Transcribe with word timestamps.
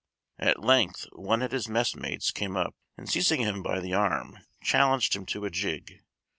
At 0.39 0.63
length 0.63 1.05
one 1.11 1.43
at 1.43 1.51
his 1.51 1.69
messmates 1.69 2.31
came 2.31 2.57
up, 2.57 2.73
and 2.97 3.07
seizing 3.07 3.41
him 3.41 3.61
by 3.61 3.79
the 3.79 3.93
arm, 3.93 4.39
challenged 4.59 5.15
him 5.15 5.27
to 5.27 5.45
a 5.45 5.51
jig. 5.51 6.01